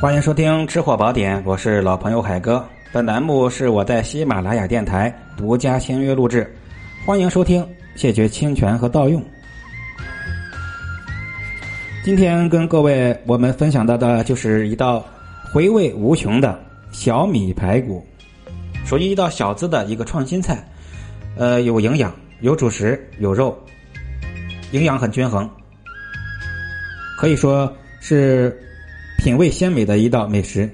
[0.00, 2.62] 欢迎收听《吃货宝典》，我是老朋友海哥。
[2.92, 6.52] 本栏目是我在喜马拉雅电台独家签约录制，
[7.06, 9.22] 欢迎收听，谢绝侵权和盗用。
[12.04, 15.02] 今天跟各位我们分享到的就是一道
[15.52, 18.04] 回味无穷的小米排骨，
[18.84, 20.62] 属于一道小资的一个创新菜。
[21.36, 23.56] 呃，有营养，有主食，有肉，
[24.72, 25.48] 营养很均衡，
[27.16, 28.60] 可以说是
[29.24, 30.68] 品味鲜美的一道美食。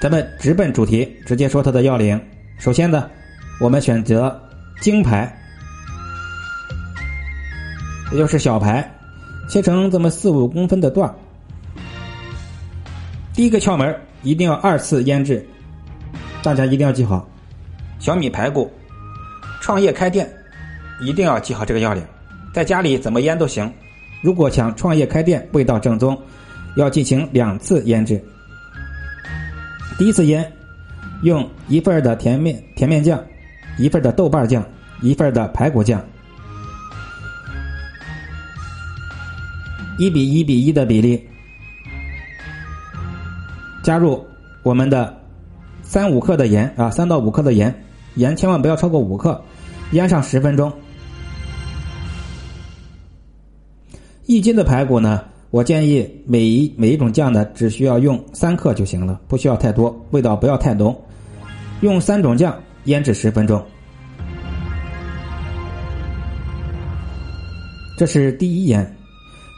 [0.00, 2.20] 咱们直奔主题，直接说它的要领。
[2.58, 3.08] 首先呢，
[3.60, 4.36] 我们选择
[4.80, 5.32] 京排，
[8.10, 8.84] 也就是小排。
[9.48, 11.14] 切成这么四五公分的段
[13.32, 15.46] 第一个窍门一定要二次腌制，
[16.42, 17.28] 大家一定要记好。
[18.00, 18.68] 小米排骨，
[19.60, 20.28] 创业开店
[21.00, 22.02] 一定要记好这个要领，
[22.52, 23.72] 在家里怎么腌都行。
[24.20, 26.20] 如果想创业开店，味道正宗，
[26.76, 28.22] 要进行两次腌制。
[29.98, 30.52] 第一次腌，
[31.22, 33.20] 用一份的甜面甜面酱，
[33.78, 34.64] 一份的豆瓣酱，
[35.00, 36.04] 一份的排骨酱。
[39.98, 41.26] 一比一比一的比例，
[43.82, 44.22] 加入
[44.62, 45.18] 我们的
[45.82, 47.74] 三五克的盐啊，三到五克的盐，
[48.16, 49.42] 盐千万不要超过五克，
[49.92, 50.70] 腌上十分钟。
[54.26, 60.94] 一斤的排骨呢，我建议每一每一种酱呢，只需要用三克就行了，不需要太多，味道不要太浓。
[61.80, 63.64] 用三种酱腌制十分钟，
[67.96, 68.94] 这是第一腌。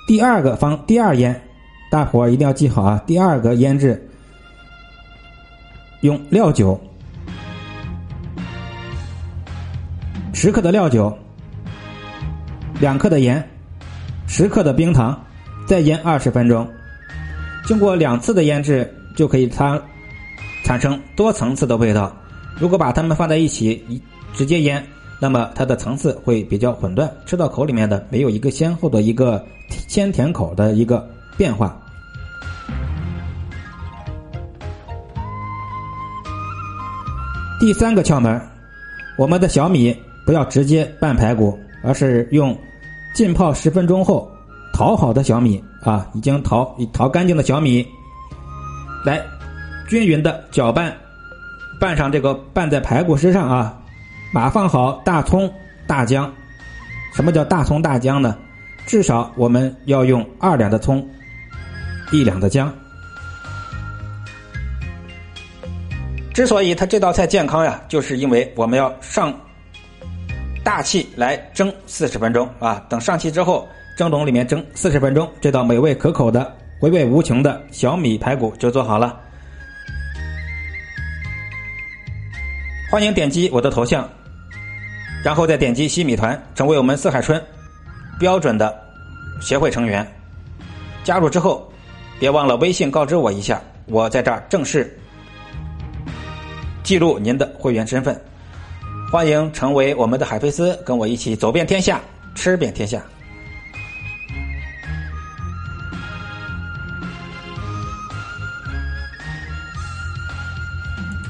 [0.06, 1.38] 第二个方第二腌，
[1.90, 3.02] 大伙一定要记好啊！
[3.06, 4.08] 第二个腌制
[6.00, 6.80] 用料酒，
[10.32, 11.16] 十克的料酒，
[12.80, 13.46] 两克的盐，
[14.26, 15.22] 十克的冰糖，
[15.68, 16.66] 再腌二十分钟。
[17.66, 19.80] 经过两次的腌制，就可以它
[20.64, 22.12] 产生多层次的味道。
[22.58, 24.02] 如果把它们放在一起
[24.34, 24.84] 直接腌，
[25.20, 29.44] 那么它的层次会比较混乱，吃到口里面的没有一个先后的一个。
[29.86, 31.78] 鲜甜口的一个变化。
[37.60, 38.40] 第三个窍门，
[39.18, 42.58] 我们的小米不要直接拌排骨，而是用
[43.14, 44.30] 浸泡十分钟后
[44.78, 47.84] 淘好的小米啊，已经淘已淘干净的小米，
[49.04, 49.20] 来
[49.88, 50.96] 均匀的搅拌，
[51.80, 53.76] 拌上这个拌在排骨身上啊，
[54.32, 55.52] 码放好大葱、
[55.88, 56.32] 大姜。
[57.12, 58.38] 什么叫大葱大姜呢？
[58.86, 61.04] 至少我们要用二两的葱，
[62.12, 62.72] 一两的姜。
[66.32, 69.34] 之所以它这道菜健康呀，就是因为我们要上
[70.62, 72.80] 大气来蒸四十分钟啊。
[72.88, 73.66] 等上气之后，
[73.98, 79.18] 蒸笼里面蒸四十分钟，这道美味可口的、回味无穷的小米排骨就做好了。
[82.88, 84.08] 欢迎点击我的头像，
[85.24, 87.42] 然后再点击西米团，成为我们四海春。
[88.20, 88.72] 标准的
[89.40, 90.06] 协会成员，
[91.02, 91.68] 加入之后，
[92.20, 94.96] 别忘了微信告知我一下，我在这儿正式
[96.84, 98.16] 记录您的会员身份。
[99.10, 102.00] 欢迎成为我们的海飞丝，跟我一起走遍天下，
[102.36, 103.02] 吃遍天下。